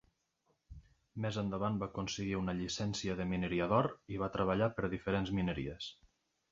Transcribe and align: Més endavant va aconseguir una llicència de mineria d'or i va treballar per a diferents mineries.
Més 1.25 1.37
endavant 1.41 1.77
va 1.83 1.89
aconseguir 1.93 2.39
una 2.39 2.57
llicència 2.63 3.19
de 3.21 3.31
mineria 3.35 3.69
d'or 3.75 3.93
i 4.17 4.19
va 4.25 4.35
treballar 4.39 4.75
per 4.79 4.89
a 4.89 4.95
diferents 4.99 5.37
mineries. 5.41 5.97